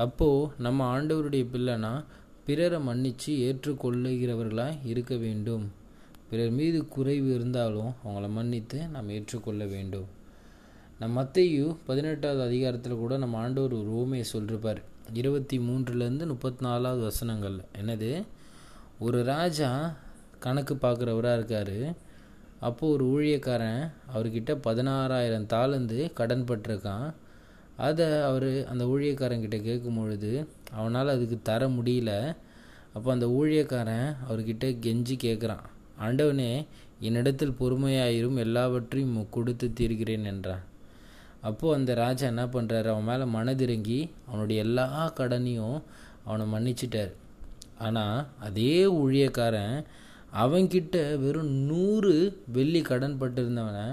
அப்போது 0.00 0.52
நம்ம 0.58 0.80
ஆண்டவருடைய 0.92 1.46
பிள்ளைனா 1.52 2.04
பிறரை 2.46 2.80
மன்னித்து 2.80 3.32
ஏற்றுக்கொள்ளுகிறவர்களாக 3.36 4.76
இருக்க 4.84 5.16
வேண்டும். 5.16 5.72
பிறர் 6.30 6.50
மீது 6.50 6.88
குறைவு 6.88 7.34
இருந்தாலும் 7.34 7.92
அவங்கள 8.04 8.30
மன்னித்து 8.30 8.88
நாம் 8.88 9.10
ஏற்றுக்கொள்ள 9.10 9.64
வேண்டும். 9.64 10.06
நம் 10.98 11.18
மத்தையு 11.18 11.76
பதினெட்டாவது 11.86 12.42
அதிகாரத்தில் 12.42 13.00
கூட 13.02 13.16
நம்ம 13.16 13.38
ஆண்டவர் 13.38 13.72
ஒரு 13.72 13.90
ஓமையை 13.90 14.24
சொல்லிருப்பார். 14.32 14.82
இருபத்தி 15.12 15.58
மூன்றுலேருந்து 15.58 16.26
முப்பத்தி 16.26 16.64
நாலாவது 16.64 17.02
வசனங்கள். 17.02 17.58
என்னது? 17.82 18.26
ஒரு 18.98 19.22
ராஜா 19.22 19.96
கணக்கு 20.38 20.74
பார்க்குறவராக 20.74 21.34
இருக்கார். 21.34 21.94
அப்போது 22.60 22.92
ஒரு 22.92 23.04
ஊழியக்காரன் 23.06 23.90
அவர்கிட்ட 24.14 24.52
பதினாறாயிரம் 24.66 25.46
தாளந்து 25.46 26.12
கடன் 26.12 26.44
பட்டிருக்கான். 26.44 27.12
அதை 27.86 28.06
அவர் 28.28 28.50
அந்த 28.70 28.84
ஊழியக்காரங்கிட்ட 28.92 29.58
கேட்கும் 29.68 29.98
பொழுது 29.98 30.30
அவனால் 30.78 31.14
அதுக்கு 31.14 31.36
தர 31.50 31.68
முடியல. 31.76 32.12
அப்போ 32.94 33.08
அந்த 33.14 33.26
ஊழியக்காரன் 33.38 34.08
அவர்கிட்ட 34.26 34.66
கெஞ்சி 34.84 35.16
கேட்குறான் 35.26 35.64
ஆண்டவனே 36.04 36.50
என்னிடத்தில் 37.06 37.58
பொறுமையாயிரும் 37.60 38.40
எல்லாவற்றையும் 38.44 39.16
கொடுத்து 39.36 39.66
தீர்க்கிறேன் 39.78 40.26
என்றான். 40.32 40.64
அப்போது 41.48 41.76
அந்த 41.78 41.92
ராஜா 42.02 42.24
என்ன 42.32 42.44
பண்ணுறாரு 42.54 42.88
அவன் 42.92 43.08
மேலே 43.10 43.26
மனதிறங்கி 43.36 43.98
அவனுடைய 44.28 44.64
எல்லா 44.66 44.86
கடனையும் 45.20 45.78
அவனை 46.28 46.46
மன்னிச்சிட்டார். 46.54 47.12
ஆனால் 47.86 48.18
அதே 48.46 48.74
ஊழியக்காரன் 49.02 49.76
அவன்கிட்ட 50.42 50.96
வெறும் 51.22 51.52
நூறு 51.68 52.14
வெள்ளி 52.56 52.80
கடன் 52.88 53.20
பட்டிருந்தவனை 53.20 53.86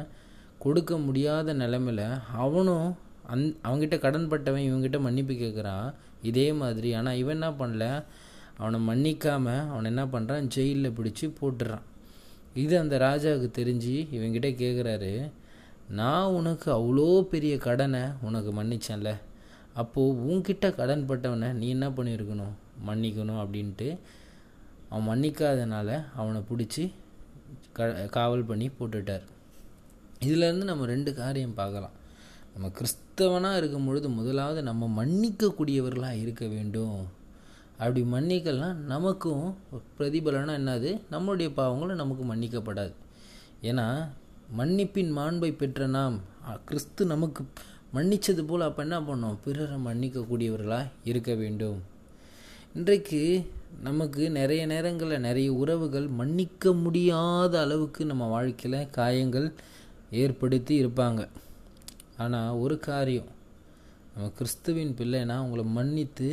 கொடுக்க 0.64 0.94
முடியாத 1.06 1.54
நிலமையில் 1.62 2.06
அவனும் 2.44 2.90
அந் 3.34 3.44
அவங்ககிட்ட 3.68 3.98
கடன் 4.06 4.30
பட்டவன் 4.32 4.68
இவங்ககிட்ட 4.68 5.00
மன்னிப்பு 5.06 5.34
கேட்குறான் 5.44 5.88
இதே 6.30 6.48
மாதிரி 6.62 6.90
ஆனால் 7.00 7.20
இவன் 7.22 7.38
என்ன 7.38 7.50
பண்ணல? 7.62 7.86
அவனை 8.62 8.80
மன்னிக்காமல் 8.90 9.68
அவனை 9.72 9.88
என்ன 9.94 10.04
பண்ணுறான் 10.14 10.48
ஜெயிலில் 10.56 10.96
பிடிச்சி 10.98 11.26
போட்டுறான். 11.40 11.86
இது 12.64 12.74
அந்த 12.84 12.96
ராஜாவுக்கு 13.08 13.50
தெரிஞ்சு 13.60 13.96
இவங்கிட்ட 14.18 14.50
கேட்குறாரு 14.62 15.12
நான் 16.00 16.34
உனக்கு 16.38 16.70
அவ்வளோ 16.78 17.08
பெரிய 17.34 17.54
கடனை 17.66 18.04
உனக்கு 18.28 18.52
மன்னிச்சேன்ல. 18.60 19.12
அப்போது 19.82 20.18
உன்கிட்ட 20.30 20.68
கடன் 20.80 21.06
பட்டவனை 21.10 21.50
நீ 21.60 21.68
என்ன 21.76 21.88
பண்ணியிருக்கணும் 21.98 22.56
மன்னிக்கணும் 22.88 23.42
அப்படின்ட்டு 23.44 23.90
அவன் 24.90 25.08
மன்னிக்காதனால 25.10 25.90
அவனை 26.22 26.42
பிடிச்சி 26.50 26.84
க 27.78 27.88
காவல் 28.18 28.50
பண்ணி 28.50 28.68
போட்டுட்டார். 28.80 29.26
இதிலேருந்து 30.26 30.70
நம்ம 30.72 30.86
ரெண்டு 30.94 31.12
காரியம் 31.22 31.58
பார்க்கலாம். 31.62 31.97
நம்ம 32.58 32.70
கிறிஸ்தவனாக 32.78 33.58
இருக்கும் 33.58 33.88
பொழுது 33.88 34.08
முதலாவது 34.10 34.60
நம்ம 34.68 34.86
மன்னிக்கக்கூடியவர்களாக 34.98 36.22
இருக்க 36.22 36.44
வேண்டும். 36.54 36.96
அப்படி 37.80 38.02
மன்னிக்கலாம் 38.14 38.78
நமக்கும் 38.94 39.44
பிரதிபலனா 39.98 40.54
என்னது? 40.62 40.92
நம்மளுடைய 41.12 41.50
பாவங்களும் 41.60 42.02
நமக்கு 42.02 42.24
மன்னிக்கப்படாது. 42.32 42.94
ஏன்னா 43.62 43.86
மன்னிப்பின் 44.60 45.12
மாண்பை 45.20 45.52
பெற்ற 45.62 45.88
நாம் 45.98 46.18
கிறிஸ்து 46.66 47.06
நமக்கு 47.06 47.44
மன்னித்தது 47.94 48.44
போல் 48.44 48.68
அப்போ 48.70 48.82
என்ன 48.88 49.00
பண்ணோம்? 49.00 49.38
பிறரை 49.44 49.78
மன்னிக்கக்கூடியவர்களாக 49.88 50.92
இருக்க 51.04 51.34
வேண்டும். 51.34 51.80
இன்றைக்கு 52.76 53.22
நமக்கு 53.88 54.24
நிறைய 54.30 54.66
நேரங்களில் 54.66 55.26
நிறைய 55.30 55.50
உறவுகள் 55.54 56.08
மன்னிக்க 56.22 56.74
முடியாத 56.74 57.54
அளவுக்கு 57.62 58.06
நம்ம 58.06 58.26
வாழ்க்கையில் 58.36 58.90
காயங்கள் 58.90 59.54
ஏற்படுத்தி 60.12 60.86
இருப்பாங்க. 60.86 61.22
ஆனால் 62.18 62.52
ஒரு 62.54 62.80
காரியம். 62.80 63.30
நம்ம 64.14 64.30
கிறிஸ்துவின் 64.30 64.96
பிள்ளைனா 65.00 65.36
உங்களை 65.38 65.64
மன்னித்து 65.64 66.28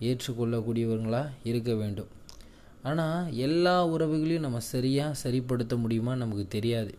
ஏற்றுக்கொள்ளக்கூடியவர்களாக 0.00 1.34
இருக்க 1.42 1.74
வேண்டும். 1.74 2.10
ஆனால் 2.82 3.32
எல்லா 3.46 3.86
உறவுகளையும் 3.86 4.46
நம்ம 4.46 4.60
சரியாக 4.60 5.18
சரிப்படுத்த 5.22 5.76
முடியுமா 5.76 6.14
நமக்கு 6.14 6.46
தெரியாது. 6.48 6.92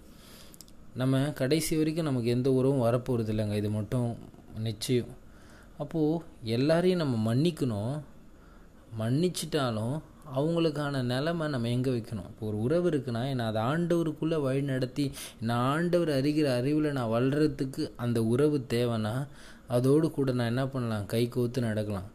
நம்ம 0.96 1.22
கடைசி 1.32 1.78
வரைக்கும் 1.78 2.10
நமக்கு 2.10 2.30
எந்த 2.30 2.52
உறவும் 2.52 2.86
வரப்போகிறது 2.88 3.34
இல்லைங்க. 3.34 3.56
இது 3.56 3.70
மட்டும் 3.70 4.10
நிச்சயம். 4.58 5.14
அப்போது 5.78 6.24
எல்லாரையும் 6.44 7.02
நம்ம 7.04 7.18
மன்னிக்கணும். 7.30 7.94
மன்னிச்சிட்டாலும் 9.00 9.96
அவங்களுக்கான 10.36 11.02
நிலமை 11.04 11.48
நம்ம 11.48 11.70
எங்கே 11.70 11.92
வைக்கணும்? 11.92 12.30
இப்போ 12.32 12.48
ஒரு 12.48 12.62
உறவு 12.62 12.90
இருக்குன்னா 12.90 13.30
என்னை 13.30 13.46
அதை 13.46 13.62
ஆண்டவருக்குள்ளே 13.62 14.42
வழி 14.42 14.62
நடத்தி 14.62 15.12
நான் 15.42 15.66
ஆண்டவர் 15.74 16.10
அறிகிற 16.10 16.48
அறிவில் 16.56 16.92
நான் 16.92 17.10
வளர்கிறதுக்கு 17.10 17.92
அந்த 17.96 18.24
உறவு 18.24 18.66
தேவைன்னா 18.70 19.28
அதோடு 19.68 20.12
கூட 20.12 20.32
நான் 20.32 20.48
என்ன 20.48 20.68
பண்ணலாம்? 20.68 21.06
கை 21.06 21.30
கோத்து 21.30 21.62
நடக்கலாம். 21.62 22.08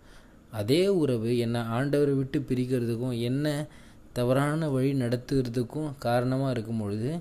அதே 0.50 0.88
உறவு 0.88 1.38
என்னை 1.38 1.60
ஆண்டவரை 1.60 2.14
விட்டு 2.16 2.44
பிரிக்கிறதுக்கும் 2.48 3.20
என்ன 3.20 3.66
தவறான 4.12 4.68
வழி 4.68 4.92
நடத்துகிறதுக்கும் 4.92 5.90
காரணமாக 5.98 6.50
இருக்கும் 6.50 6.78
பொழுது 6.78 7.18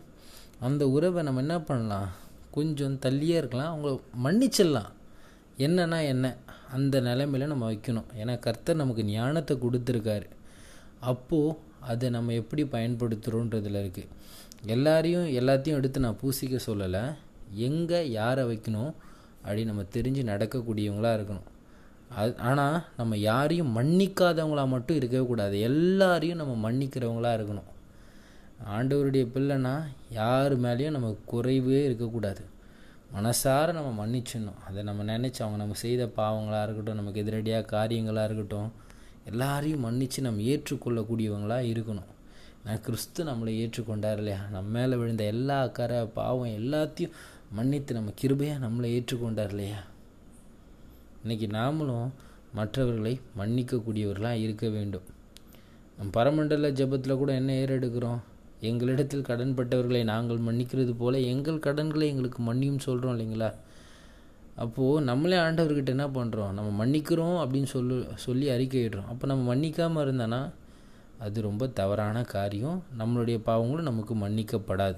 அந்த 0.59 0.89
உறவை 0.89 1.23
நம்ம 1.23 1.39
என்ன 1.39 1.59
பண்ணலாம்? 1.59 2.09
கொஞ்சம் 2.51 2.99
தள்ளியே 3.01 3.37
இருக்கலாம். 3.41 3.71
அவங்கள 3.73 3.99
மன்னிச்சிடலாம். 4.23 4.91
என்னன்னா 5.57 6.05
என்ன? 6.05 6.35
அந்த 6.73 7.01
நிலைமையில 7.01 7.45
நம்ம 7.45 7.71
வைக்கணும். 7.71 8.09
ஏன்னா 8.17 8.39
கர்த்தர் 8.39 8.75
நமக்கு 8.75 9.03
ஞானத்தை 9.05 9.57
கொடுத்துருக்காரு. 9.57 10.27
அப்போது 11.11 11.57
அதை 11.91 12.07
நம்ம 12.15 12.33
எப்படி 12.41 12.63
பயன்படுத்துகிறோன்றதில் 12.75 13.79
இருக்குது 13.83 14.11
எல்லாரையும் 14.73 15.25
எல்லாத்தையும் 15.39 15.79
எடுத்து 15.79 16.05
நான் 16.05 16.19
பூசிக்க 16.21 16.59
சொல்லலை. 16.67 17.01
எங்கே 17.67 17.99
யாரை 18.19 18.43
வைக்கணும் 18.51 18.91
அப்படி 19.41 19.63
நம்ம 19.69 19.83
தெரிஞ்சு 19.95 20.21
நடக்கக்கூடியவங்களாக 20.29 21.17
இருக்கணும். 21.17 21.47
அது 22.19 22.31
ஆனால் 22.49 22.77
நம்ம 22.99 23.17
யாரையும் 23.29 23.71
மன்னிக்காதவங்களா 23.77 24.63
மட்டும் 24.73 24.97
இருக்கவே 24.99 25.25
கூடாது. 25.31 25.55
எல்லாரையும் 25.69 26.41
நம்ம 26.41 26.53
மன்னிக்கிறவங்களாக 26.65 27.37
இருக்கணும். 27.39 27.69
ஆண்டவருடைய 28.75 29.25
பிள்ளைனா 29.35 29.75
யார் 30.19 30.53
மேலேயும் 30.65 30.95
நம்ம 30.97 31.09
குறைவே 31.31 31.79
இருக்கக்கூடாது. 31.87 32.43
மனசார 33.15 33.73
நம்ம 33.77 33.89
மன்னிச்சிடணும். 34.01 34.59
அதை 34.67 34.79
நம்ம 34.89 35.01
நினச்சி 35.11 35.41
அவங்க 35.43 35.59
நம்ம 35.63 35.77
செய்த 35.85 36.03
பாவங்களாக 36.19 36.65
இருக்கட்டும் 36.67 36.99
நமக்கு 37.01 37.21
எதிரடியாக 37.23 37.69
காரியங்களாக 37.75 38.27
இருக்கட்டும் 38.29 38.69
எல்லாரையும் 39.25 39.79
மன்னித்து 39.79 40.21
நம்ம 40.21 40.41
ஏற்றுக்கொள்ளக்கூடியவங்களாக 40.41 41.69
இருக்கணும். 41.73 42.09
நான் 42.65 42.81
கிறிஸ்து 42.81 43.23
நம்மளை 43.23 43.53
ஏற்றுக்கொண்டார் 43.63 44.17
இல்லையா? 44.17 44.45
நம்ம 44.51 44.79
மேலே 44.79 44.95
விழுந்த 44.95 45.23
எல்லா 45.23 45.67
கரை 45.67 46.05
பாவம் 46.05 46.49
எல்லாத்தையும் 46.49 47.11
மன்னித்து 47.51 47.93
நம்ம 47.93 48.11
கிருபையாக 48.21 48.63
நம்மளை 48.65 48.89
ஏற்றுக்கொண்டார் 48.97 49.49
இல்லையா? 49.49 49.83
இன்றைக்கி 51.25 51.47
நாமளும் 51.49 52.09
மற்றவர்களை 52.53 53.19
மன்னிக்கக்கூடியவர்களாக 53.37 54.31
இருக்க 54.31 54.69
வேண்டும். 54.69 55.01
நம் 55.97 56.09
பரமண்டல 56.09 56.71
ஜபத்தில் 56.71 57.17
கூட 57.17 57.33
என்ன 57.33 57.53
ஏறெடுக்கிறோம் 57.53 58.21
எங்களிடத்தில் 58.61 59.27
கடன்பட்டவர்களை 59.29 60.03
நாங்கள் 60.03 60.37
மன்னிக்கிறது 60.37 60.95
போல 60.97 61.19
எங்கள் 61.19 61.59
கடன்களை 61.59 62.07
எங்களுக்கு 62.07 62.53
மன்னியும் 62.53 62.79
சொல்கிறோம் 62.79 63.19
இல்லைங்களா? 63.19 63.53
அப்போது 64.61 65.05
நம்மளே 65.05 65.37
ஆண்டவர்கிட்ட 65.37 65.91
என்ன 65.95 66.07
பண்ணுறோம் 66.07 66.51
நம்ம 66.57 66.69
மன்னிக்கிறோம் 66.81 67.37
அப்படின்னு 67.43 67.69
சொல்லு 67.75 67.95
சொல்லி 68.15 68.47
அறிக்கையிடுறோம். 68.49 69.07
அப்போ 69.11 69.27
நம்ம 69.27 69.43
மன்னிக்காமல் 69.51 70.03
இருந்தோன்னா 70.05 70.41
அது 71.25 71.41
ரொம்ப 71.41 71.67
தவறான 71.67 72.23
காரியம். 72.35 72.83
நம்மளுடைய 72.99 73.37
பாவங்களும் 73.49 73.89
நமக்கு 73.89 74.13
மன்னிக்கப்படாது. 74.15 74.97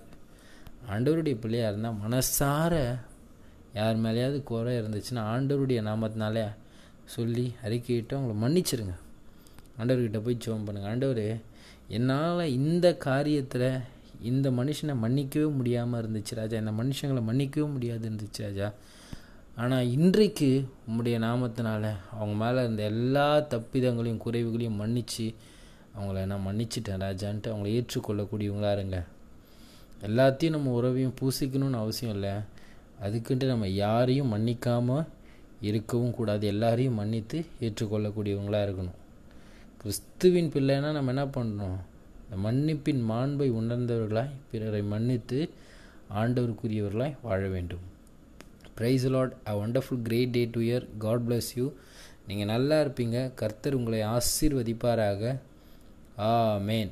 ஆண்டவருடைய 0.94 1.36
பிள்ளையாக 1.44 1.72
இருந்தால் 1.72 2.00
மனசார 2.06 2.74
யார் 3.78 4.04
மேலேயாவது 4.04 4.44
குறை 4.44 4.74
இருந்துச்சுன்னா 4.82 5.22
ஆண்டவருடைய 5.34 5.80
நாமத்தினாலே 5.90 6.46
சொல்லி 7.16 7.46
அறிக்கையிட்டு 7.64 8.14
அவங்கள 8.18 8.36
மன்னிச்சிருங்க. 8.44 8.96
ஆண்டவர்கிட்ட 9.80 10.20
போய் 10.24 10.42
ஜோம் 10.46 10.66
பண்ணுங்கள் 10.68 10.92
ஆண்டவர் 10.92 11.28
என்னால் 11.98 12.52
இந்த 12.60 12.98
காரியத்தில் 13.08 13.70
இந்த 14.22 14.50
மனுஷனை 14.50 14.94
மன்னிக்கவே 15.02 15.48
முடியாமல் 15.58 16.00
இருந்துச்சு 16.02 16.36
ராஜா. 16.36 16.58
இந்த 16.58 16.74
மனுஷங்களை 16.82 17.22
மன்னிக்கவே 17.30 17.68
முடியாது 17.72 18.10
இருந்துச்சு 18.10 18.42
ராஜா. 18.46 18.68
ஆனால் 19.58 19.90
இன்றைக்கு 19.90 20.68
உம்முடைய 20.88 21.18
நாமத்தினால 21.26 21.84
அவங்க 22.12 22.46
மேலே 22.46 22.64
இருந்த 22.64 22.84
எல்லா 22.84 23.38
தப்பிதங்களையும் 23.38 24.24
குறைவுகளையும் 24.26 24.80
மன்னித்து 24.82 25.34
அவங்கள 25.98 26.26
நான் 26.26 26.46
மன்னிச்சிட்டேன் 26.48 27.04
ராஜான்ட்டு 27.06 27.52
அவங்கள 27.52 27.70
ஏற்றுக்கொள்ளக்கூடியவங்களா 27.78 28.72
இருங்க. 28.72 29.06
எல்லாத்தையும் 30.08 30.50
நம்ம 30.50 30.82
உறவையும் 30.82 31.16
பூசிக்கணும்னு 31.22 31.82
அவசியம் 31.84 32.14
இல்லை. 32.14 32.34
அதுக்குன்ட்டு 33.02 33.46
நம்ம 33.46 33.68
யாரையும் 33.68 34.34
மன்னிக்காமல் 34.34 35.08
இருக்கவும் 35.62 36.14
கூடாது. 36.14 36.48
எல்லாரையும் 36.48 36.94
மன்னித்து 36.94 37.46
ஏற்றுக்கொள்ளக்கூடியவங்களாக 37.60 38.68
இருக்கணும். 38.68 39.00
கிறிஸ்துவின் 39.82 40.52
பிள்ளைனா 40.52 40.92
நம்ம 40.92 41.14
என்ன 41.16 41.26
பண்ணணும் 41.26 41.80
இந்த 42.26 42.38
மன்னிப்பின் 42.50 43.02
மாண்பை 43.12 43.50
உணர்ந்தவர்களாய் 43.52 44.38
பிறரை 44.52 44.82
மன்னித்து 44.82 45.50
ஆண்டவருக்குரியவர்களாய் 46.14 47.20
வாழ 47.22 47.48
வேண்டும். 47.48 47.86
Praise 48.78 49.06
lord 49.16 49.34
a 49.48 49.56
wonderful 49.64 50.02
great 50.04 50.34
day 50.38 50.44
to 50.56 50.62
year 50.62 50.86
God 50.98 51.26
bless 51.28 51.50
you 51.56 51.66
நீங்கள் 52.28 52.52
நல்லா 52.54 52.78
இருப்பீங்க. 52.82 53.18
கர்த்தர் 53.42 53.78
உங்களை 53.80 54.00
ஆசீர்வதிப்பாராக. 54.16 55.40
ஆ 56.28 56.30
மேன் 56.70 56.92